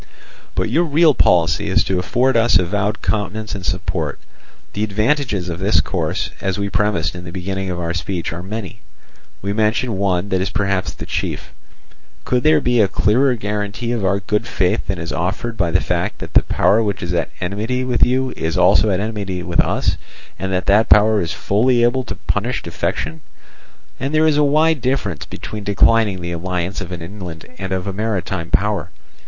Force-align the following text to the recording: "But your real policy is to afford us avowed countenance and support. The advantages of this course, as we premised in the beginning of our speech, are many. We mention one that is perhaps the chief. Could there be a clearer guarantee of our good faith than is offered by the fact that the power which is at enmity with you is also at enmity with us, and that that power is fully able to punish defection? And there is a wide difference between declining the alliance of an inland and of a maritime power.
"But 0.55 0.71
your 0.71 0.85
real 0.85 1.13
policy 1.13 1.67
is 1.67 1.83
to 1.83 1.99
afford 1.99 2.35
us 2.35 2.57
avowed 2.57 3.03
countenance 3.03 3.53
and 3.53 3.63
support. 3.63 4.19
The 4.73 4.83
advantages 4.83 5.47
of 5.47 5.59
this 5.59 5.79
course, 5.79 6.31
as 6.41 6.57
we 6.57 6.69
premised 6.69 7.13
in 7.13 7.23
the 7.23 7.31
beginning 7.31 7.69
of 7.69 7.79
our 7.79 7.93
speech, 7.93 8.33
are 8.33 8.41
many. 8.41 8.79
We 9.43 9.53
mention 9.53 9.99
one 9.99 10.29
that 10.29 10.41
is 10.41 10.49
perhaps 10.49 10.91
the 10.91 11.05
chief. 11.05 11.51
Could 12.25 12.41
there 12.41 12.59
be 12.59 12.81
a 12.81 12.87
clearer 12.87 13.35
guarantee 13.35 13.91
of 13.91 14.03
our 14.03 14.19
good 14.19 14.47
faith 14.47 14.87
than 14.87 14.97
is 14.97 15.13
offered 15.13 15.55
by 15.55 15.69
the 15.69 15.79
fact 15.81 16.17
that 16.17 16.33
the 16.33 16.41
power 16.41 16.81
which 16.81 17.03
is 17.03 17.13
at 17.13 17.29
enmity 17.39 17.83
with 17.83 18.03
you 18.03 18.33
is 18.35 18.57
also 18.57 18.89
at 18.89 18.99
enmity 18.99 19.43
with 19.43 19.59
us, 19.59 19.97
and 20.39 20.51
that 20.51 20.65
that 20.65 20.89
power 20.89 21.21
is 21.21 21.31
fully 21.31 21.83
able 21.83 22.03
to 22.05 22.15
punish 22.15 22.63
defection? 22.63 23.21
And 23.99 24.15
there 24.15 24.25
is 24.25 24.37
a 24.37 24.43
wide 24.43 24.81
difference 24.81 25.25
between 25.25 25.63
declining 25.63 26.21
the 26.21 26.31
alliance 26.31 26.81
of 26.81 26.91
an 26.91 27.03
inland 27.03 27.45
and 27.59 27.71
of 27.71 27.85
a 27.85 27.93
maritime 27.93 28.49
power. 28.49 28.89